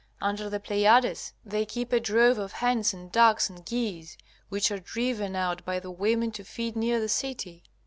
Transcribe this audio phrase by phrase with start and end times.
[0.19, 4.17] Under the Pleiades they keep a drove of hens and ducks and geese,
[4.49, 7.61] which are driven out by the women to feed near the city.